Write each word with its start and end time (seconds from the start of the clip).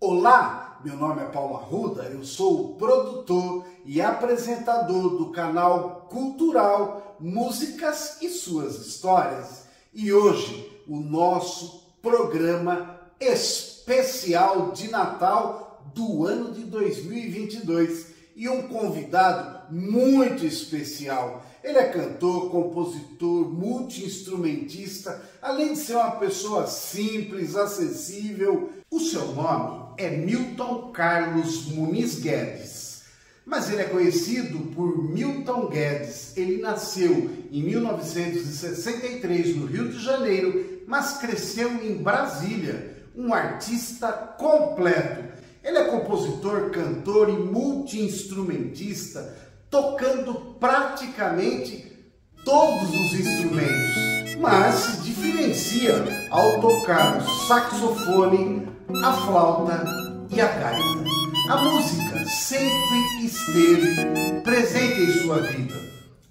Olá, 0.00 0.80
meu 0.84 0.96
nome 0.96 1.22
é 1.22 1.24
Paulo 1.24 1.56
Arruda, 1.56 2.04
eu 2.04 2.22
sou 2.22 2.60
o 2.60 2.74
produtor 2.76 3.66
e 3.84 4.00
apresentador 4.00 5.18
do 5.18 5.32
canal 5.32 6.06
cultural 6.08 7.16
Músicas 7.18 8.22
e 8.22 8.28
Suas 8.28 8.76
Histórias. 8.76 9.64
E 9.92 10.12
hoje 10.12 10.84
o 10.86 11.00
nosso 11.00 11.82
programa 12.00 13.00
especial 13.18 14.70
de 14.70 14.88
Natal 14.88 15.82
do 15.92 16.24
ano 16.24 16.52
de 16.52 16.62
2022 16.62 18.06
e 18.36 18.48
um 18.48 18.68
convidado 18.68 19.74
muito 19.74 20.46
especial. 20.46 21.42
Ele 21.68 21.76
é 21.76 21.84
cantor, 21.84 22.50
compositor, 22.50 23.50
multi-instrumentista, 23.50 25.20
além 25.42 25.74
de 25.74 25.80
ser 25.80 25.96
uma 25.96 26.12
pessoa 26.12 26.66
simples, 26.66 27.54
acessível. 27.54 28.70
O 28.90 28.98
seu 28.98 29.34
nome 29.34 29.92
é 29.98 30.08
Milton 30.08 30.90
Carlos 30.92 31.66
Muniz 31.66 32.20
Guedes, 32.20 33.02
mas 33.44 33.70
ele 33.70 33.82
é 33.82 33.84
conhecido 33.84 34.58
por 34.74 35.12
Milton 35.12 35.68
Guedes. 35.68 36.34
Ele 36.38 36.62
nasceu 36.62 37.30
em 37.52 37.62
1963 37.62 39.54
no 39.54 39.66
Rio 39.66 39.90
de 39.90 40.02
Janeiro, 40.02 40.80
mas 40.86 41.18
cresceu 41.18 41.70
em 41.84 42.02
Brasília, 42.02 42.96
um 43.14 43.34
artista 43.34 44.10
completo. 44.10 45.36
Ele 45.62 45.76
é 45.76 45.84
compositor, 45.84 46.70
cantor 46.70 47.28
e 47.28 47.32
multi-instrumentista, 47.32 49.36
tocando 49.70 50.56
praticamente 50.58 51.88
todos 52.44 52.88
os 52.88 53.12
instrumentos, 53.12 54.36
mas 54.40 54.74
se 54.74 55.02
diferencia 55.02 56.04
ao 56.30 56.60
tocar 56.60 57.18
o 57.18 57.46
saxofone, 57.46 58.68
a 59.04 59.12
flauta 59.12 59.84
e 60.30 60.40
a 60.40 60.46
gaita. 60.46 61.08
A 61.50 61.56
música 61.62 62.26
sempre 62.26 63.24
esteve 63.24 64.40
presente 64.42 65.02
em 65.02 65.22
sua 65.22 65.40
vida. 65.40 65.74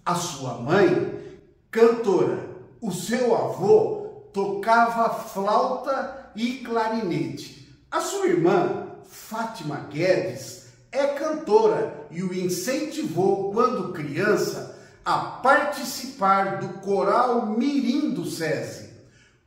A 0.05 0.15
sua 0.15 0.53
mãe, 0.55 1.39
cantora, 1.71 2.47
o 2.81 2.91
seu 2.91 3.35
avô 3.35 4.29
tocava 4.33 5.09
flauta 5.09 6.31
e 6.35 6.59
clarinete. 6.59 7.75
A 7.89 7.99
sua 7.99 8.27
irmã, 8.27 8.87
Fátima 9.09 9.87
Guedes, 9.91 10.67
é 10.91 11.07
cantora 11.07 11.96
e 12.11 12.23
o 12.23 12.33
incentivou 12.33 13.51
quando 13.51 13.93
criança 13.93 14.77
a 15.03 15.17
participar 15.17 16.59
do 16.59 16.79
coral 16.79 17.45
Mirim 17.45 18.11
do 18.11 18.25
SESI. 18.25 18.89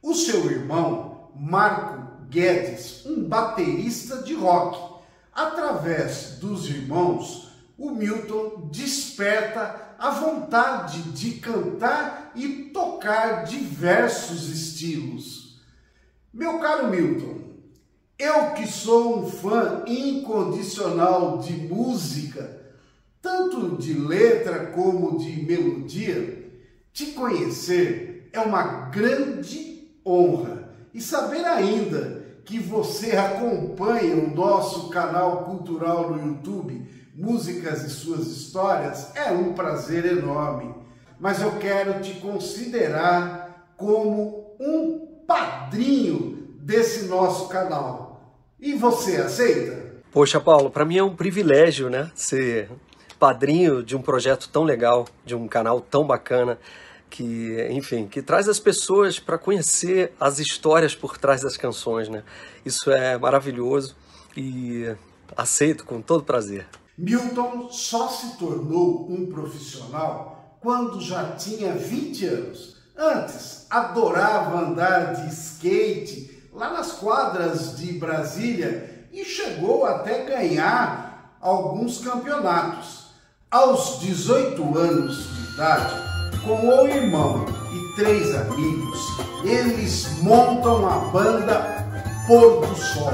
O 0.03 0.15
seu 0.15 0.51
irmão, 0.51 1.31
Marco 1.37 2.27
Guedes, 2.31 3.05
um 3.05 3.25
baterista 3.25 4.23
de 4.23 4.35
rock. 4.35 4.79
Através 5.33 6.39
dos 6.41 6.69
irmãos, 6.69 7.51
o 7.77 7.91
Milton 7.91 8.69
desperta 8.71 9.95
a 9.99 10.11
vontade 10.11 11.03
de 11.13 11.33
cantar 11.33 12.33
e 12.35 12.71
tocar 12.73 13.45
diversos 13.45 14.49
estilos. 14.49 15.61
Meu 16.33 16.59
caro 16.59 16.89
Milton, 16.89 17.40
eu 18.21 18.51
que 18.53 18.67
sou 18.67 19.19
um 19.19 19.31
fã 19.31 19.83
incondicional 19.87 21.39
de 21.39 21.55
música, 21.55 22.61
tanto 23.23 23.79
de 23.79 23.95
letra 23.95 24.67
como 24.67 25.19
de 25.19 25.43
melodia, 25.43 26.53
te 26.93 27.07
conhecer 27.13 28.29
é 28.33 28.41
uma 28.41 28.91
grande 28.91 29.89
honra 30.05 30.71
e 30.93 31.01
saber 31.01 31.45
ainda 31.47 32.21
que 32.45 32.59
você 32.59 33.17
acompanha 33.17 34.17
o 34.17 34.35
nosso 34.35 34.91
canal 34.91 35.45
cultural 35.45 36.11
no 36.11 36.29
YouTube, 36.29 36.87
Músicas 37.15 37.85
e 37.85 37.91
Suas 37.91 38.27
Histórias, 38.27 39.15
é 39.15 39.31
um 39.31 39.53
prazer 39.53 40.05
enorme. 40.05 40.75
Mas 41.19 41.41
eu 41.41 41.53
quero 41.59 42.01
te 42.01 42.15
considerar 42.15 43.73
como 43.77 44.57
um 44.59 45.23
padrinho 45.27 46.57
desse 46.61 47.07
nosso 47.07 47.49
canal. 47.49 48.10
E 48.61 48.75
você 48.75 49.17
aceita? 49.17 49.91
Poxa, 50.13 50.41
Paulo, 50.41 50.71
para 50.71 50.85
mim 50.85 50.99
é 50.99 51.03
um 51.03 51.15
privilégio, 51.15 51.89
né? 51.89 52.11
Ser 52.15 52.69
padrinho 53.19 53.83
de 53.83 53.97
um 53.97 54.03
projeto 54.03 54.49
tão 54.49 54.65
legal, 54.65 55.07
de 55.25 55.35
um 55.35 55.47
canal 55.47 55.81
tão 55.81 56.07
bacana, 56.07 56.59
que, 57.09 57.67
enfim, 57.71 58.07
que 58.07 58.23
traz 58.23 58.49
as 58.49 58.59
pessoas 58.59 59.19
para 59.19 59.39
conhecer 59.39 60.13
as 60.19 60.39
histórias 60.39 60.95
por 60.95 61.19
trás 61.19 61.43
das 61.43 61.57
canções, 61.57 62.09
né? 62.09 62.23
Isso 62.65 62.91
é 62.91 63.19
maravilhoso 63.19 63.97
e 64.37 64.95
aceito 65.37 65.85
com 65.85 66.01
todo 66.01 66.25
prazer. 66.25 66.67
Milton 66.97 67.69
só 67.71 68.09
se 68.09 68.37
tornou 68.37 69.11
um 69.11 69.27
profissional 69.27 70.59
quando 70.61 71.01
já 71.01 71.33
tinha 71.33 71.73
20 71.75 72.27
anos. 72.27 72.77
Antes, 72.97 73.67
adorava 73.71 74.61
andar 74.61 75.15
de 75.15 75.33
skate 75.33 76.40
lá 76.61 76.75
nas 76.75 76.93
quadras 76.93 77.79
de 77.79 77.95
Brasília 77.95 79.07
e 79.11 79.25
chegou 79.25 79.87
até 79.87 80.25
ganhar 80.27 81.35
alguns 81.41 82.05
campeonatos. 82.05 83.07
Aos 83.51 83.99
18 84.01 84.79
anos 84.79 85.17
de 85.35 85.55
idade, 85.55 85.95
com 86.45 86.69
o 86.69 86.87
irmão 86.87 87.47
e 87.73 87.97
três 87.97 88.35
amigos, 88.37 89.01
eles 89.43 90.19
montam 90.23 90.87
a 90.87 90.99
banda 91.11 91.87
Pôr 92.27 92.67
do 92.67 92.77
Sol, 92.77 93.11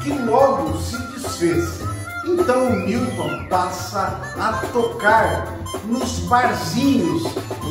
que 0.00 0.10
logo 0.10 0.78
se 0.78 0.96
desfez. 1.14 1.80
Então 2.24 2.68
o 2.68 2.76
Newton 2.76 3.48
passa 3.48 4.20
a 4.38 4.52
tocar 4.72 5.52
nos 5.84 6.20
barzinhos 6.20 7.24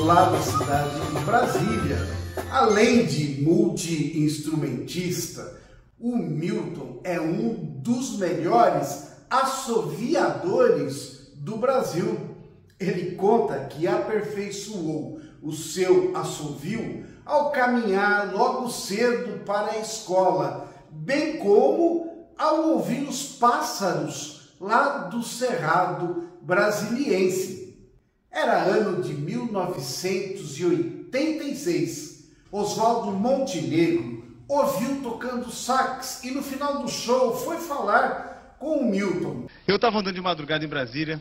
lá 0.03 0.25
da 0.25 0.41
cidade 0.41 0.99
de 0.99 1.19
Brasília 1.23 2.23
Além 2.53 3.05
de 3.07 3.41
multi-instrumentista, 3.41 5.59
o 5.99 6.15
Milton 6.15 7.01
é 7.03 7.19
um 7.19 7.55
dos 7.55 8.19
melhores 8.19 9.07
assoviadores 9.27 11.31
do 11.33 11.57
Brasil. 11.57 12.15
Ele 12.79 13.15
conta 13.15 13.65
que 13.65 13.87
aperfeiçoou 13.87 15.19
o 15.41 15.51
seu 15.51 16.15
assovio 16.15 17.03
ao 17.25 17.49
caminhar 17.49 18.31
logo 18.31 18.69
cedo 18.69 19.43
para 19.43 19.71
a 19.71 19.79
escola, 19.79 20.71
bem 20.91 21.37
como 21.37 22.27
ao 22.37 22.69
ouvir 22.69 23.09
os 23.09 23.29
pássaros 23.29 24.53
lá 24.61 25.07
do 25.07 25.23
Cerrado 25.23 26.29
Brasiliense. 26.39 27.79
Era 28.29 28.61
ano 28.61 29.01
de 29.01 29.15
1986 29.15 32.12
Oswaldo 32.53 33.11
Montenegro 33.11 34.23
ouviu 34.47 35.01
tocando 35.01 35.49
sax 35.49 36.23
e 36.23 36.29
no 36.29 36.43
final 36.43 36.83
do 36.83 36.87
show 36.87 37.35
foi 37.35 37.57
falar 37.57 38.55
com 38.59 38.77
o 38.77 38.85
Milton. 38.85 39.47
Eu 39.67 39.77
estava 39.77 39.97
andando 39.97 40.13
de 40.13 40.21
madrugada 40.21 40.63
em 40.63 40.67
Brasília, 40.67 41.19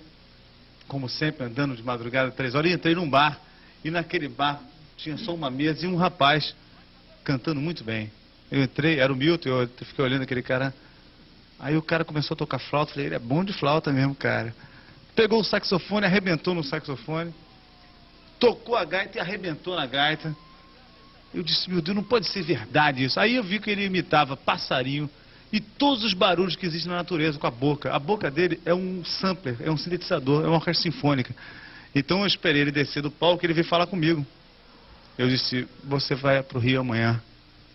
como 0.86 1.08
sempre, 1.08 1.46
andando 1.46 1.74
de 1.74 1.82
madrugada, 1.82 2.30
três 2.30 2.54
horas, 2.54 2.70
e 2.70 2.74
entrei 2.74 2.94
num 2.94 3.08
bar. 3.08 3.40
E 3.82 3.90
naquele 3.90 4.28
bar 4.28 4.60
tinha 4.98 5.16
só 5.16 5.34
uma 5.34 5.50
mesa 5.50 5.86
e 5.86 5.88
um 5.88 5.96
rapaz 5.96 6.54
cantando 7.24 7.62
muito 7.62 7.82
bem. 7.82 8.12
Eu 8.50 8.62
entrei, 8.62 9.00
era 9.00 9.10
o 9.10 9.16
Milton, 9.16 9.48
eu 9.48 9.68
fiquei 9.86 10.04
olhando 10.04 10.24
aquele 10.24 10.42
cara. 10.42 10.74
Aí 11.58 11.78
o 11.78 11.82
cara 11.82 12.04
começou 12.04 12.34
a 12.34 12.38
tocar 12.38 12.58
flauta, 12.58 12.92
falei, 12.92 13.06
ele 13.06 13.14
é 13.14 13.18
bom 13.18 13.42
de 13.42 13.54
flauta 13.54 13.90
mesmo, 13.90 14.14
cara. 14.14 14.54
Pegou 15.16 15.40
o 15.40 15.44
saxofone, 15.44 16.04
arrebentou 16.04 16.54
no 16.54 16.62
saxofone, 16.62 17.34
tocou 18.38 18.76
a 18.76 18.84
gaita 18.84 19.16
e 19.16 19.20
arrebentou 19.20 19.74
na 19.74 19.86
gaita. 19.86 20.36
Eu 21.34 21.42
disse, 21.42 21.70
meu 21.70 21.80
Deus, 21.80 21.96
não 21.96 22.02
pode 22.02 22.28
ser 22.28 22.42
verdade 22.42 23.04
isso. 23.04 23.18
Aí 23.18 23.36
eu 23.36 23.42
vi 23.42 23.58
que 23.58 23.70
ele 23.70 23.84
imitava 23.84 24.36
passarinho 24.36 25.08
e 25.52 25.60
todos 25.60 26.04
os 26.04 26.14
barulhos 26.14 26.56
que 26.56 26.66
existem 26.66 26.90
na 26.90 26.98
natureza 26.98 27.38
com 27.38 27.46
a 27.46 27.50
boca. 27.50 27.94
A 27.94 27.98
boca 27.98 28.30
dele 28.30 28.60
é 28.64 28.74
um 28.74 29.04
sampler, 29.04 29.56
é 29.60 29.70
um 29.70 29.76
sintetizador, 29.76 30.44
é 30.44 30.46
uma 30.46 30.56
orquestra 30.56 30.90
sinfônica. 30.90 31.34
Então 31.94 32.20
eu 32.20 32.26
esperei 32.26 32.62
ele 32.62 32.72
descer 32.72 33.02
do 33.02 33.10
palco 33.10 33.44
e 33.44 33.46
ele 33.46 33.54
veio 33.54 33.66
falar 33.66 33.86
comigo. 33.86 34.24
Eu 35.16 35.28
disse, 35.28 35.68
você 35.84 36.14
vai 36.14 36.42
para 36.42 36.58
o 36.58 36.60
Rio 36.60 36.80
amanhã. 36.80 37.20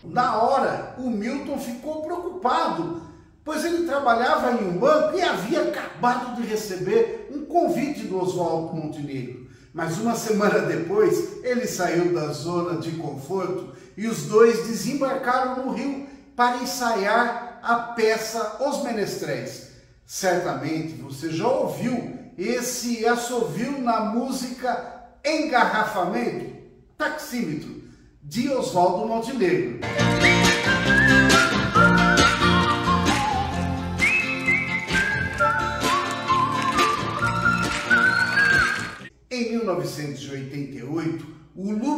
Na 0.03 0.41
hora, 0.41 0.95
o 0.97 1.09
Milton 1.09 1.59
ficou 1.59 2.03
preocupado, 2.03 3.01
pois 3.43 3.63
ele 3.63 3.85
trabalhava 3.85 4.51
em 4.53 4.67
um 4.67 4.77
banco 4.77 5.17
e 5.17 5.21
havia 5.21 5.61
acabado 5.63 6.41
de 6.41 6.47
receber 6.47 7.29
um 7.31 7.45
convite 7.45 8.01
do 8.07 8.19
Oswaldo 8.19 8.75
Montenegro. 8.75 9.46
Mas 9.77 9.99
uma 9.99 10.15
semana 10.15 10.61
depois, 10.61 11.43
ele 11.43 11.67
saiu 11.67 12.11
da 12.11 12.29
zona 12.29 12.79
de 12.79 12.93
conforto 12.93 13.75
e 13.95 14.07
os 14.07 14.23
dois 14.23 14.65
desembarcaram 14.65 15.63
no 15.63 15.71
rio 15.71 16.07
para 16.35 16.57
ensaiar 16.57 17.59
a 17.61 17.75
peça 17.75 18.57
Os 18.59 18.81
Menestréis. 18.83 19.67
Certamente 20.03 20.93
você 20.93 21.29
já 21.29 21.47
ouviu 21.47 22.17
esse 22.35 23.05
assovio 23.05 23.79
na 23.79 23.99
música 23.99 24.95
Engarrafamento, 25.23 26.55
Taxímetro, 26.97 27.83
de 28.23 28.49
Oswaldo 28.49 29.07
Montenegro. 29.07 29.81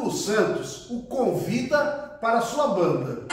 Lulu 0.10 0.12
Santos 0.12 0.90
o 0.90 1.04
convida 1.04 2.18
para 2.20 2.42
sua 2.42 2.68
banda. 2.70 3.28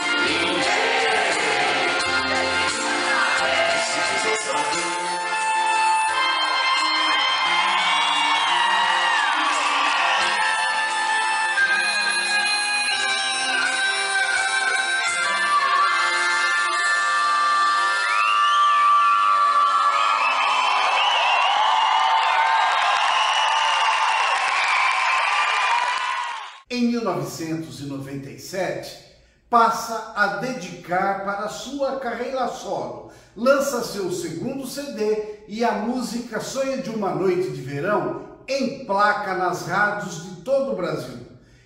1997, 27.27 29.05
passa 29.49 30.13
a 30.15 30.37
dedicar 30.37 31.23
para 31.23 31.49
sua 31.49 31.99
carreira 31.99 32.47
solo. 32.47 33.11
Lança 33.35 33.83
seu 33.83 34.11
segundo 34.11 34.65
CD 34.65 35.43
e 35.47 35.63
a 35.63 35.73
música 35.73 36.39
Sonho 36.39 36.81
de 36.81 36.89
uma 36.89 37.13
Noite 37.13 37.49
de 37.49 37.61
Verão 37.61 38.25
emplaca 38.47 39.35
nas 39.35 39.67
rádios 39.67 40.23
de 40.23 40.41
todo 40.41 40.71
o 40.71 40.75
Brasil. 40.75 41.19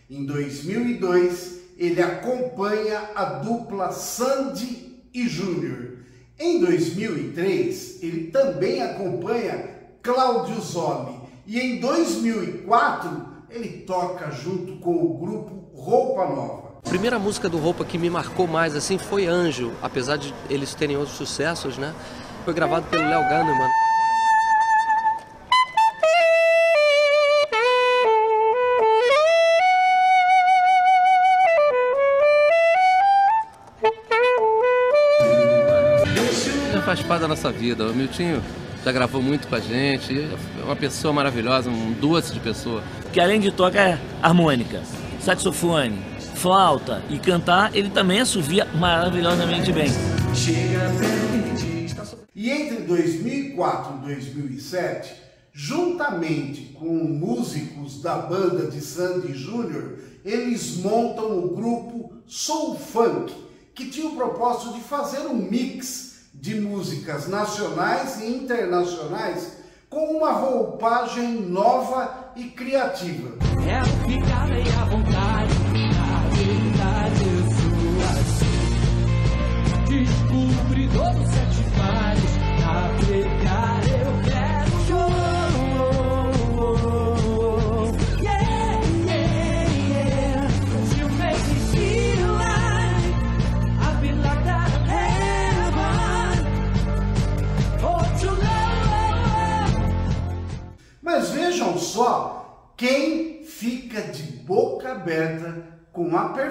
Em 0.09 0.25
2002, 0.25 1.59
ele 1.77 2.01
acompanha 2.01 3.11
a 3.15 3.25
dupla 3.25 3.91
Sandy 3.91 5.01
e 5.13 5.27
Júnior. 5.27 5.97
Em 6.37 6.59
2003, 6.59 8.03
ele 8.03 8.31
também 8.31 8.81
acompanha 8.81 9.69
Cláudio 10.01 10.59
Zomi. 10.59 11.21
E 11.45 11.59
em 11.59 11.79
2004, 11.79 13.30
ele 13.51 13.69
toca 13.85 14.31
junto 14.31 14.77
com 14.77 14.93
o 14.95 15.17
grupo 15.17 15.69
Roupa 15.75 16.25
Nova. 16.25 16.71
A 16.83 16.89
primeira 16.89 17.19
música 17.19 17.47
do 17.47 17.57
Roupa 17.57 17.85
que 17.85 17.97
me 17.97 18.09
marcou 18.09 18.47
mais 18.47 18.75
assim 18.75 18.97
foi 18.97 19.27
Anjo, 19.27 19.71
apesar 19.81 20.17
de 20.17 20.33
eles 20.49 20.73
terem 20.73 20.97
outros 20.97 21.17
sucessos, 21.17 21.77
né? 21.77 21.93
Foi 22.43 22.53
gravado 22.53 22.87
pelo 22.87 23.03
Léo. 23.03 23.21
Já 36.73 36.81
faz 36.81 37.01
parte 37.03 37.21
da 37.21 37.27
nossa 37.27 37.51
vida. 37.51 37.85
O 37.85 37.93
Miltinho 37.93 38.41
já 38.83 38.91
gravou 38.91 39.21
muito 39.21 39.47
com 39.47 39.55
a 39.55 39.59
gente, 39.59 40.19
é 40.59 40.63
uma 40.63 40.75
pessoa 40.75 41.13
maravilhosa, 41.13 41.69
um 41.69 41.91
doce 41.93 42.33
de 42.33 42.39
pessoa. 42.39 42.81
Que 43.11 43.19
além 43.19 43.41
de 43.41 43.51
tocar 43.51 43.99
harmônica, 44.21 44.81
saxofone, 45.19 45.99
flauta 46.35 47.03
e 47.09 47.19
cantar, 47.19 47.75
ele 47.75 47.89
também 47.89 48.21
assovia 48.21 48.65
maravilhosamente 48.73 49.71
bem. 49.73 49.89
E 52.33 52.49
entre 52.49 52.77
2004 52.83 53.97
e 53.97 54.15
2007, 54.15 55.13
juntamente 55.51 56.73
com 56.79 56.85
músicos 56.85 58.01
da 58.01 58.15
banda 58.15 58.71
de 58.71 58.79
Sandy 58.79 59.33
Júnior, 59.33 59.99
eles 60.23 60.77
montam 60.77 61.37
o 61.37 61.49
grupo 61.49 62.13
Soul 62.25 62.79
Funk, 62.79 63.33
que 63.75 63.89
tinha 63.89 64.07
o 64.07 64.15
propósito 64.15 64.73
de 64.73 64.79
fazer 64.79 65.27
um 65.27 65.35
mix 65.35 66.29
de 66.33 66.59
músicas 66.59 67.27
nacionais 67.27 68.21
e 68.21 68.25
internacionais 68.25 69.57
com 69.89 70.17
uma 70.17 70.31
roupagem 70.31 71.41
nova 71.41 72.20
e 72.35 72.43
criativa. 72.45 73.37
É 73.67 73.83
ficar 74.07 74.47
bem 74.47 74.63
à 74.63 74.85
vontade, 74.85 75.53
na 75.95 76.29
sou 77.51 78.01
assim. 78.11 78.61
Descobridor 79.89 81.13
sete 81.27 81.63
mares, 81.77 82.10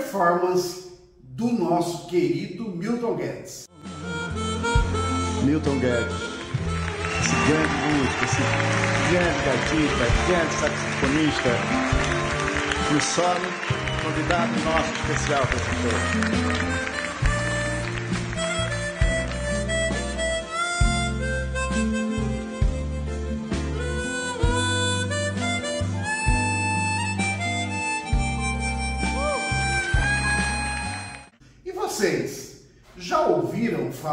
performance 0.01 0.99
do 1.21 1.53
nosso 1.53 2.09
querido 2.09 2.71
Milton 2.71 3.17
Guedes. 3.17 3.69
Milton 5.45 5.79
Guedes, 5.79 6.15
esse 7.21 7.37
grande 7.47 7.75
músico, 7.85 8.25
esse 8.25 8.43
grande 9.11 9.41
gatita, 9.45 10.05
grande 10.27 10.55
saxofonista, 10.55 11.51
no 12.93 13.01
solo, 13.01 13.41
convidado 14.03 14.53
nosso 14.65 14.93
especial 15.01 15.47
para 15.47 15.57
esse 15.57 16.55
show. 16.55 16.60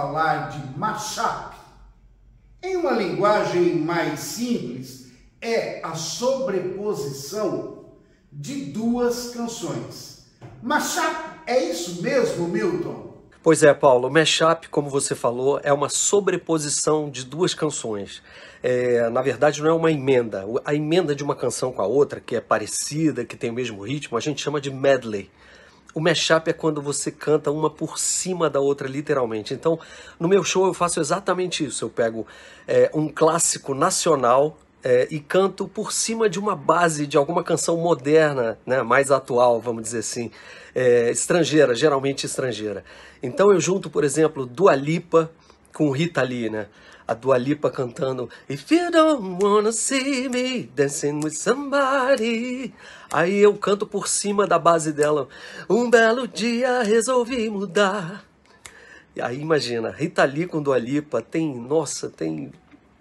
Falar 0.07 0.49
de 0.51 0.79
mashup? 0.79 1.55
Em 2.63 2.77
uma 2.77 2.91
linguagem 2.91 3.75
mais 3.75 4.19
simples, 4.21 5.11
é 5.41 5.81
a 5.83 5.95
sobreposição 5.95 7.85
de 8.31 8.65
duas 8.65 9.31
canções. 9.31 10.25
Mashup 10.63 11.15
é 11.45 11.61
isso 11.61 12.01
mesmo, 12.01 12.47
Milton? 12.47 13.15
Pois 13.43 13.63
é, 13.63 13.73
Paulo. 13.73 14.09
Mashup, 14.09 14.69
como 14.69 14.89
você 14.89 15.13
falou, 15.13 15.59
é 15.61 15.73
uma 15.73 15.89
sobreposição 15.89 17.09
de 17.09 17.25
duas 17.25 17.53
canções. 17.53 18.23
É, 18.63 19.09
na 19.09 19.21
verdade, 19.21 19.61
não 19.61 19.69
é 19.69 19.73
uma 19.73 19.91
emenda. 19.91 20.45
A 20.65 20.73
emenda 20.73 21.13
de 21.13 21.23
uma 21.23 21.35
canção 21.35 21.71
com 21.71 21.81
a 21.81 21.85
outra, 21.85 22.19
que 22.19 22.35
é 22.35 22.41
parecida, 22.41 23.25
que 23.25 23.35
tem 23.35 23.49
o 23.49 23.53
mesmo 23.53 23.81
ritmo, 23.81 24.17
a 24.17 24.21
gente 24.21 24.41
chama 24.41 24.59
de 24.59 24.71
medley. 24.71 25.29
O 25.97 25.99
mashup 25.99 26.47
é 26.47 26.53
quando 26.53 26.79
você 26.79 27.09
canta 27.09 27.49
uma 27.49 27.71
por 27.71 27.97
cima 27.97 28.51
da 28.51 28.59
outra, 28.59 28.87
literalmente. 28.87 29.55
Então, 29.55 29.79
no 30.19 30.27
meu 30.27 30.43
show 30.43 30.67
eu 30.67 30.73
faço 30.75 30.99
exatamente 30.99 31.65
isso. 31.65 31.85
Eu 31.85 31.89
pego 31.89 32.27
é, 32.67 32.91
um 32.93 33.09
clássico 33.09 33.73
nacional 33.73 34.59
é, 34.83 35.07
e 35.09 35.19
canto 35.19 35.67
por 35.67 35.91
cima 35.91 36.29
de 36.29 36.37
uma 36.37 36.55
base 36.55 37.07
de 37.07 37.17
alguma 37.17 37.43
canção 37.43 37.77
moderna, 37.77 38.59
né, 38.63 38.83
mais 38.83 39.09
atual, 39.09 39.59
vamos 39.59 39.81
dizer 39.81 39.97
assim, 39.97 40.29
é, 40.75 41.09
estrangeira, 41.09 41.73
geralmente 41.73 42.27
estrangeira. 42.27 42.85
Então 43.23 43.51
eu 43.51 43.59
junto, 43.59 43.89
por 43.89 44.03
exemplo, 44.03 44.45
Dua 44.45 44.75
Lipa 44.75 45.31
com 45.73 45.91
Rita 45.91 46.21
Lee, 46.21 46.49
né? 46.49 46.67
a 47.07 47.13
Dua 47.13 47.37
Lipa 47.37 47.71
cantando 47.71 48.29
If 48.49 48.69
you 48.69 48.91
don't 48.91 49.41
wanna 49.41 49.71
see 49.71 50.27
me 50.27 50.63
dancing 50.75 51.21
with 51.23 51.35
somebody. 51.35 52.73
Aí 53.11 53.37
eu 53.37 53.55
canto 53.57 53.87
por 53.87 54.07
cima 54.07 54.45
da 54.45 54.59
base 54.59 54.91
dela. 54.91 55.29
Um 55.69 55.89
belo 55.89 56.27
dia 56.27 56.83
resolvi 56.83 57.49
mudar. 57.49 58.25
E 59.15 59.21
aí 59.21 59.39
imagina, 59.39 59.89
Rita 59.89 60.25
Lee 60.25 60.45
com 60.45 60.61
Dua 60.61 60.77
Lipa 60.77 61.21
tem, 61.21 61.55
nossa, 61.55 62.09
tem 62.09 62.51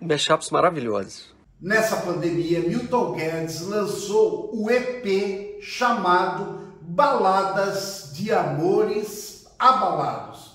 mashups 0.01 0.51
maravilhosos. 0.51 1.35
Nessa 1.61 1.97
pandemia, 1.97 2.61
Milton 2.61 3.13
Guedes 3.13 3.63
lançou 3.63 4.51
o 4.55 4.71
EP 4.71 5.61
chamado 5.61 6.61
Baladas 6.81 8.11
de 8.15 8.33
Amores 8.33 9.47
Abalados. 9.59 10.46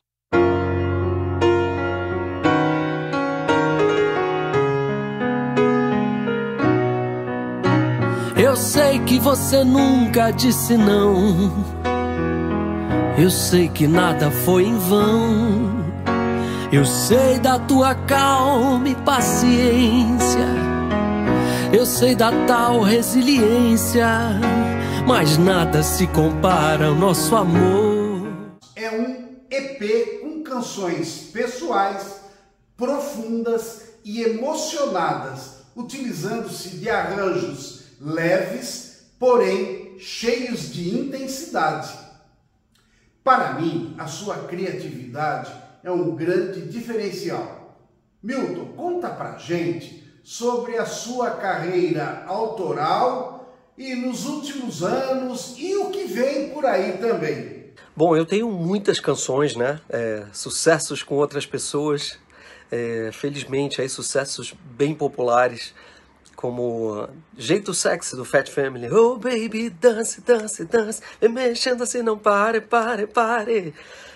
Eu 8.52 8.58
sei 8.58 9.00
que 9.06 9.18
você 9.18 9.64
nunca 9.64 10.30
disse 10.30 10.76
não. 10.76 11.54
Eu 13.18 13.30
sei 13.30 13.70
que 13.70 13.88
nada 13.88 14.30
foi 14.30 14.66
em 14.66 14.78
vão. 14.78 15.72
Eu 16.70 16.84
sei 16.84 17.40
da 17.40 17.58
tua 17.58 17.96
calma 17.96 18.90
e 18.90 18.96
paciência. 19.06 20.46
Eu 21.72 21.86
sei 21.86 22.14
da 22.14 22.30
tal 22.46 22.82
resiliência. 22.82 24.06
Mas 25.08 25.38
nada 25.38 25.82
se 25.82 26.06
compara 26.08 26.88
ao 26.88 26.96
nosso 26.96 27.34
amor. 27.38 28.28
É 28.76 28.92
um 28.92 29.30
EP 29.50 30.20
com 30.20 30.44
canções 30.44 31.30
pessoais, 31.32 32.20
profundas 32.76 33.94
e 34.04 34.22
emocionadas, 34.22 35.62
utilizando-se 35.74 36.76
de 36.76 36.90
arranjos 36.90 37.81
leves, 38.02 39.14
porém 39.20 40.00
cheios 40.00 40.74
de 40.74 40.98
intensidade. 40.98 41.96
Para 43.24 43.54
mim, 43.54 43.96
a 44.00 44.08
sua 44.08 44.48
criatividade 44.48 45.54
é 45.84 45.92
um 45.92 46.16
grande 46.16 46.62
diferencial. 46.62 47.78
Milton, 48.22 48.74
conta 48.76 49.10
pra 49.10 49.38
gente 49.38 50.04
sobre 50.24 50.78
a 50.78 50.86
sua 50.86 51.32
carreira 51.32 52.24
autoral 52.26 53.56
e 53.78 53.96
nos 53.96 54.26
últimos 54.26 54.84
anos 54.84 55.56
e 55.58 55.76
o 55.76 55.92
que 55.92 56.06
vem 56.06 56.50
por 56.50 56.66
aí 56.66 56.98
também. 56.98 57.72
Bom, 57.96 58.16
eu 58.16 58.26
tenho 58.26 58.50
muitas 58.50 59.00
canções, 59.00 59.56
né? 59.56 59.80
É, 59.90 60.26
sucessos 60.34 61.04
com 61.04 61.16
outras 61.16 61.46
pessoas, 61.46 62.18
é, 62.72 63.10
felizmente 63.12 63.82
aí 63.82 63.90
sucessos 63.90 64.54
bem 64.76 64.96
populares, 64.96 65.74
como 66.42 67.08
Jeito 67.38 67.72
Sexy 67.72 68.16
do 68.16 68.26
Fat 68.26 68.50
Family. 68.50 68.92
Oh 68.92 69.16
baby, 69.16 69.70
dance, 69.70 70.20
dance, 70.22 70.66
dance, 70.66 71.00
e 71.22 71.28
mexendo 71.30 71.84
assim, 71.84 72.02
não 72.02 72.18
pare, 72.18 72.60
pare, 72.60 73.06
pare. 73.06 73.76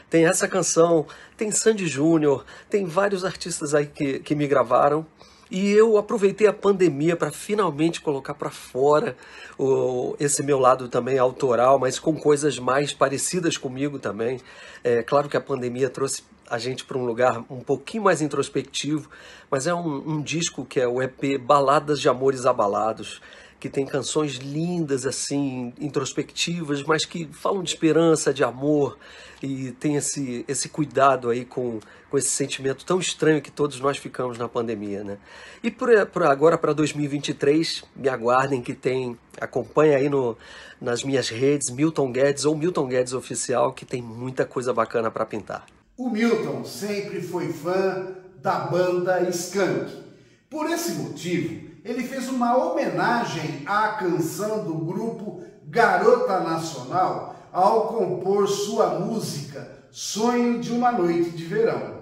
Tem 0.09 0.25
essa 0.25 0.47
canção, 0.47 1.05
tem 1.37 1.51
Sandy 1.51 1.87
Júnior, 1.87 2.43
tem 2.67 2.85
vários 2.87 3.23
artistas 3.23 3.75
aí 3.75 3.85
que, 3.85 4.19
que 4.19 4.33
me 4.33 4.47
gravaram. 4.47 5.05
E 5.49 5.71
eu 5.71 5.97
aproveitei 5.97 6.47
a 6.47 6.53
pandemia 6.53 7.15
para 7.15 7.31
finalmente 7.31 8.01
colocar 8.01 8.33
para 8.33 8.49
fora 8.49 9.15
o, 9.57 10.15
esse 10.19 10.41
meu 10.41 10.59
lado 10.59 10.87
também 10.87 11.19
autoral, 11.19 11.77
mas 11.77 11.99
com 11.99 12.15
coisas 12.15 12.57
mais 12.57 12.93
parecidas 12.93 13.57
comigo 13.57 13.99
também. 13.99 14.39
É 14.83 15.03
claro 15.03 15.29
que 15.29 15.37
a 15.37 15.41
pandemia 15.41 15.89
trouxe 15.89 16.23
a 16.49 16.57
gente 16.57 16.85
para 16.85 16.97
um 16.97 17.05
lugar 17.05 17.43
um 17.49 17.59
pouquinho 17.59 18.03
mais 18.03 18.21
introspectivo, 18.21 19.09
mas 19.49 19.67
é 19.67 19.73
um, 19.73 20.17
um 20.17 20.21
disco 20.21 20.65
que 20.65 20.79
é 20.79 20.87
o 20.87 21.01
EP 21.01 21.39
Baladas 21.39 21.99
de 21.99 22.09
Amores 22.09 22.45
Abalados 22.45 23.21
que 23.59 23.69
tem 23.69 23.85
canções 23.85 24.33
lindas, 24.33 25.05
assim, 25.05 25.73
introspectivas, 25.79 26.83
mas 26.83 27.05
que 27.05 27.27
falam 27.31 27.63
de 27.63 27.69
esperança, 27.69 28.33
de 28.33 28.43
amor, 28.43 28.97
e 29.41 29.71
tem 29.71 29.95
esse, 29.95 30.45
esse 30.47 30.69
cuidado 30.69 31.29
aí 31.29 31.45
com, 31.45 31.79
com 32.09 32.17
esse 32.17 32.29
sentimento 32.29 32.85
tão 32.85 32.99
estranho 32.99 33.41
que 33.41 33.51
todos 33.51 33.79
nós 33.79 33.97
ficamos 33.97 34.37
na 34.37 34.47
pandemia, 34.47 35.03
né? 35.03 35.17
E 35.63 35.71
por, 35.71 35.89
por 36.07 36.23
agora, 36.23 36.57
para 36.57 36.73
2023, 36.73 37.83
me 37.95 38.09
aguardem 38.09 38.61
que 38.61 38.73
tem, 38.73 39.17
acompanha 39.39 39.97
aí 39.97 40.09
no, 40.09 40.37
nas 40.79 41.03
minhas 41.03 41.29
redes, 41.29 41.69
Milton 41.69 42.11
Guedes 42.11 42.45
ou 42.45 42.55
Milton 42.55 42.87
Guedes 42.87 43.13
Oficial, 43.13 43.73
que 43.73 43.85
tem 43.85 44.01
muita 44.01 44.45
coisa 44.45 44.73
bacana 44.73 45.09
para 45.09 45.25
pintar. 45.25 45.65
O 45.97 46.09
Milton 46.09 46.63
sempre 46.65 47.21
foi 47.21 47.51
fã 47.53 48.15
da 48.41 48.59
banda 48.59 49.27
Skank. 49.29 50.03
Por 50.49 50.69
esse 50.69 50.91
motivo, 50.93 51.74
ele 51.85 52.03
fez 52.03 52.27
uma 52.27 52.57
homenagem 52.57 53.61
à 53.63 53.89
canção 53.89 54.65
do 54.65 54.73
grupo 54.73 55.43
Garota 55.67 56.39
Nacional 56.39 57.35
ao 57.53 57.89
compor 57.89 58.47
sua 58.47 58.99
música 58.99 59.85
Sonho 59.91 60.59
de 60.59 60.73
uma 60.73 60.91
Noite 60.91 61.29
de 61.29 61.45
Verão. 61.45 62.01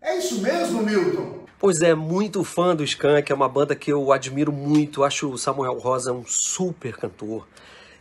É 0.00 0.16
isso 0.16 0.40
mesmo, 0.40 0.82
Milton? 0.82 1.44
Pois 1.58 1.80
é, 1.82 1.94
muito 1.94 2.42
fã 2.42 2.74
do 2.74 2.82
Skank, 2.82 3.30
é 3.30 3.34
uma 3.34 3.48
banda 3.48 3.76
que 3.76 3.92
eu 3.92 4.10
admiro 4.12 4.50
muito, 4.50 5.04
acho 5.04 5.30
o 5.30 5.38
Samuel 5.38 5.78
Rosa 5.78 6.12
um 6.12 6.24
super 6.26 6.96
cantor. 6.96 7.46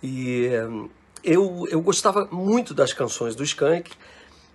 E 0.01 0.45
eh, 0.45 0.67
eu, 1.23 1.67
eu 1.69 1.81
gostava 1.81 2.27
muito 2.31 2.73
das 2.73 2.93
canções 2.93 3.35
do 3.35 3.43
Skank, 3.43 3.91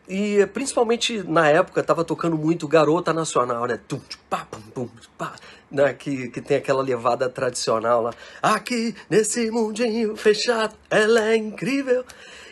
e 0.09 0.45
principalmente 0.47 1.23
na 1.23 1.49
época 1.49 1.81
estava 1.81 2.05
tocando 2.05 2.37
muito 2.37 2.67
Garota 2.67 3.13
Nacional, 3.13 3.67
né? 3.67 3.79
Tum, 3.87 4.01
pá, 4.29 4.47
pum, 4.51 4.61
pum, 4.61 4.89
pá, 5.17 5.35
né? 5.71 5.93
Que, 5.95 6.29
que 6.29 6.41
tem 6.41 6.57
aquela 6.57 6.83
levada 6.83 7.29
tradicional 7.29 8.03
lá. 8.03 8.15
Aqui 8.43 8.95
nesse 9.09 9.51
mundinho 9.51 10.17
fechado, 10.17 10.75
ela 10.91 11.29
é 11.29 11.37
incrível. 11.37 12.05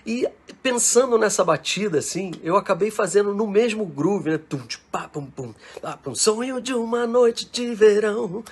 E 0.06 0.26
pensando 0.62 1.18
nessa 1.18 1.44
batida, 1.44 1.98
assim, 1.98 2.32
eu 2.42 2.56
acabei 2.56 2.90
fazendo 2.90 3.34
no 3.34 3.46
mesmo 3.46 3.84
groove, 3.84 4.30
né? 4.30 4.38
Tum, 4.38 4.60
pá, 4.90 5.08
pum, 5.08 5.26
pum, 5.26 5.52
pá, 5.82 5.96
pum, 5.96 6.14
sonho 6.14 6.60
de 6.60 6.72
uma 6.74 7.06
noite 7.06 7.48
de 7.50 7.74
verão. 7.74 8.44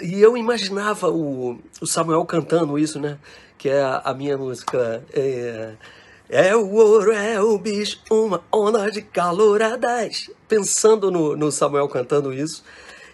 E 0.00 0.20
eu 0.20 0.36
imaginava 0.36 1.08
o, 1.08 1.58
o 1.80 1.86
Samuel 1.86 2.24
cantando 2.24 2.78
isso, 2.78 3.00
né? 3.00 3.18
Que 3.56 3.70
é 3.70 3.82
a, 3.82 4.02
a 4.04 4.14
minha 4.14 4.36
música. 4.36 5.02
É, 5.12 5.72
é 6.34 6.56
o 6.56 6.68
ouro, 6.72 7.12
é 7.12 7.40
o 7.40 7.56
bicho, 7.56 8.00
uma 8.10 8.42
onda 8.52 8.90
de 8.90 9.00
calor 9.00 9.62
a 9.62 9.76
10. 9.76 10.32
Pensando 10.48 11.08
no, 11.08 11.36
no 11.36 11.52
Samuel 11.52 11.88
cantando 11.88 12.34
isso. 12.34 12.64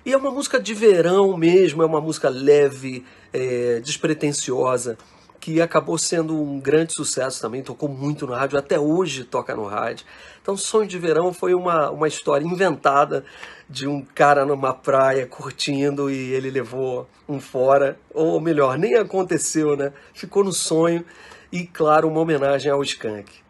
E 0.06 0.14
é 0.14 0.16
uma 0.16 0.30
música 0.30 0.58
de 0.58 0.72
verão 0.72 1.36
mesmo, 1.36 1.82
é 1.82 1.86
uma 1.86 2.00
música 2.00 2.30
leve, 2.30 3.04
é, 3.30 3.78
despretensiosa, 3.80 4.96
que 5.38 5.60
acabou 5.60 5.98
sendo 5.98 6.34
um 6.34 6.58
grande 6.58 6.94
sucesso 6.94 7.42
também, 7.42 7.62
tocou 7.62 7.90
muito 7.90 8.26
no 8.26 8.32
rádio, 8.32 8.58
até 8.58 8.80
hoje 8.80 9.24
toca 9.24 9.54
no 9.54 9.66
rádio. 9.66 10.06
Então, 10.40 10.56
Sonho 10.56 10.88
de 10.88 10.98
Verão 10.98 11.30
foi 11.30 11.52
uma, 11.52 11.90
uma 11.90 12.08
história 12.08 12.46
inventada 12.46 13.22
de 13.68 13.86
um 13.86 14.00
cara 14.00 14.46
numa 14.46 14.72
praia 14.72 15.26
curtindo 15.26 16.10
e 16.10 16.32
ele 16.32 16.50
levou 16.50 17.06
um 17.28 17.38
fora, 17.38 17.98
ou 18.14 18.40
melhor, 18.40 18.78
nem 18.78 18.94
aconteceu, 18.94 19.76
né? 19.76 19.92
Ficou 20.14 20.42
no 20.42 20.54
sonho 20.54 21.04
e, 21.52 21.66
claro, 21.66 22.08
uma 22.08 22.20
homenagem 22.20 22.70
ao 22.70 22.82
Skank. 22.82 23.40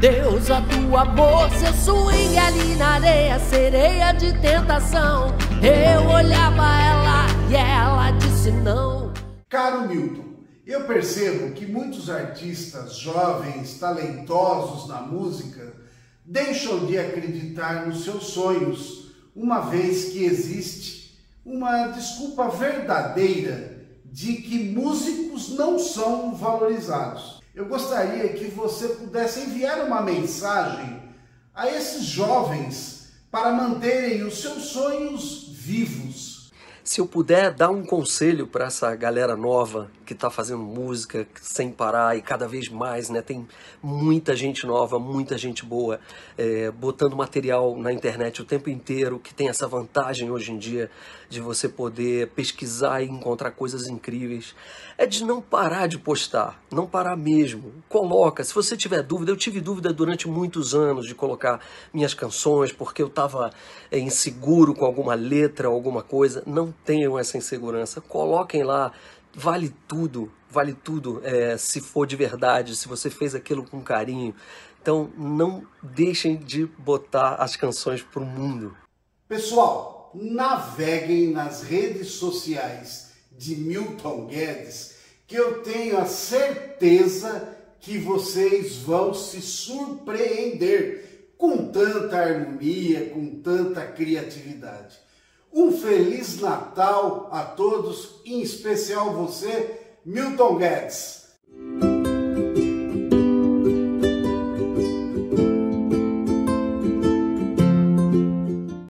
Deusa 0.00 0.60
do 0.60 0.96
amor, 0.96 1.50
seu 1.50 1.72
swing 1.72 2.38
ali 2.38 2.76
na 2.76 2.90
areia, 2.90 3.40
sereia 3.40 4.12
de 4.12 4.32
tentação. 4.40 5.36
Eu 5.60 6.08
olhava 6.08 6.62
ela 6.62 7.26
e 7.50 7.56
ela 7.56 8.12
disse 8.12 8.52
não. 8.52 9.12
Caro 9.48 9.88
Milton, 9.88 10.44
eu 10.64 10.84
percebo 10.84 11.52
que 11.54 11.66
muitos 11.66 12.08
artistas 12.08 12.98
jovens, 12.98 13.80
talentosos 13.80 14.86
na 14.86 15.00
música, 15.00 15.72
deixam 16.24 16.86
de 16.86 16.96
acreditar 16.96 17.84
nos 17.84 18.04
seus 18.04 18.28
sonhos, 18.28 19.12
uma 19.34 19.58
vez 19.62 20.12
que 20.12 20.24
existe 20.24 21.18
uma 21.44 21.88
desculpa 21.88 22.48
verdadeira 22.48 23.77
de 24.10 24.34
que 24.36 24.70
músicos 24.70 25.50
não 25.50 25.78
são 25.78 26.34
valorizados 26.34 27.38
eu 27.58 27.64
gostaria 27.64 28.28
que 28.28 28.44
você 28.44 28.86
pudesse 28.90 29.40
enviar 29.40 29.84
uma 29.84 30.00
mensagem 30.00 31.02
a 31.52 31.66
esses 31.66 32.04
jovens 32.04 33.08
para 33.32 33.50
manterem 33.50 34.22
os 34.22 34.40
seus 34.40 34.66
sonhos 34.66 35.48
vivos. 35.50 36.52
Se 36.84 37.00
eu 37.00 37.06
puder 37.06 37.52
dar 37.52 37.70
um 37.70 37.84
conselho 37.84 38.46
para 38.46 38.66
essa 38.66 38.94
galera 38.94 39.36
nova 39.36 39.90
que 40.08 40.14
está 40.14 40.30
fazendo 40.30 40.62
música 40.62 41.28
sem 41.38 41.70
parar 41.70 42.16
e 42.16 42.22
cada 42.22 42.48
vez 42.48 42.70
mais, 42.70 43.10
né? 43.10 43.20
Tem 43.20 43.46
muita 43.82 44.34
gente 44.34 44.66
nova, 44.66 44.98
muita 44.98 45.36
gente 45.36 45.66
boa, 45.66 46.00
é, 46.38 46.70
botando 46.70 47.14
material 47.14 47.76
na 47.76 47.92
internet 47.92 48.40
o 48.40 48.44
tempo 48.46 48.70
inteiro, 48.70 49.18
que 49.18 49.34
tem 49.34 49.50
essa 49.50 49.68
vantagem 49.68 50.30
hoje 50.30 50.50
em 50.50 50.56
dia 50.56 50.90
de 51.28 51.42
você 51.42 51.68
poder 51.68 52.28
pesquisar 52.28 53.02
e 53.02 53.04
encontrar 53.06 53.50
coisas 53.50 53.86
incríveis. 53.86 54.54
É 54.96 55.04
de 55.04 55.22
não 55.24 55.42
parar 55.42 55.86
de 55.86 55.98
postar, 55.98 56.58
não 56.72 56.86
parar 56.86 57.14
mesmo. 57.14 57.70
Coloca, 57.86 58.42
se 58.42 58.54
você 58.54 58.78
tiver 58.78 59.02
dúvida, 59.02 59.30
eu 59.30 59.36
tive 59.36 59.60
dúvida 59.60 59.92
durante 59.92 60.26
muitos 60.26 60.74
anos 60.74 61.06
de 61.06 61.14
colocar 61.14 61.60
minhas 61.92 62.14
canções 62.14 62.72
porque 62.72 63.02
eu 63.02 63.08
estava 63.08 63.50
é, 63.90 63.98
inseguro 63.98 64.74
com 64.74 64.86
alguma 64.86 65.14
letra, 65.14 65.68
alguma 65.68 66.02
coisa. 66.02 66.42
Não 66.46 66.72
tenham 66.82 67.18
essa 67.18 67.36
insegurança. 67.36 68.00
Coloquem 68.00 68.62
lá 68.62 68.90
vale 69.38 69.72
tudo, 69.86 70.32
vale 70.50 70.74
tudo 70.74 71.20
é, 71.24 71.56
se 71.56 71.80
for 71.80 72.06
de 72.06 72.16
verdade, 72.16 72.74
se 72.74 72.88
você 72.88 73.08
fez 73.08 73.34
aquilo 73.34 73.64
com 73.64 73.80
carinho. 73.80 74.34
Então 74.82 75.12
não 75.16 75.64
deixem 75.80 76.36
de 76.36 76.66
botar 76.66 77.36
as 77.36 77.54
canções 77.54 78.02
para 78.02 78.22
o 78.22 78.26
mundo. 78.26 78.76
Pessoal, 79.28 80.10
naveguem 80.14 81.30
nas 81.30 81.62
redes 81.62 82.12
sociais 82.12 83.12
de 83.30 83.54
Milton 83.54 84.26
Guedes, 84.26 84.96
que 85.26 85.36
eu 85.36 85.62
tenho 85.62 85.98
a 85.98 86.06
certeza 86.06 87.56
que 87.78 87.98
vocês 87.98 88.78
vão 88.78 89.14
se 89.14 89.40
surpreender 89.40 91.32
com 91.38 91.70
tanta 91.70 92.16
harmonia, 92.16 93.10
com 93.10 93.40
tanta 93.40 93.86
criatividade. 93.86 94.98
Um 95.52 95.72
Feliz 95.72 96.40
Natal 96.40 97.28
a 97.32 97.42
todos, 97.42 98.20
em 98.24 98.40
especial 98.40 99.12
você, 99.12 99.80
Milton 100.04 100.56
Guedes. 100.56 101.27